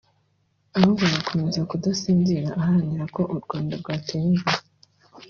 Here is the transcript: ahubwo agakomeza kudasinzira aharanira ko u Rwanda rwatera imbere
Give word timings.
ahubwo 0.77 1.01
agakomeza 1.09 1.59
kudasinzira 1.69 2.49
aharanira 2.59 3.05
ko 3.15 3.21
u 3.33 3.35
Rwanda 3.41 3.73
rwatera 3.81 4.23
imbere 4.31 4.57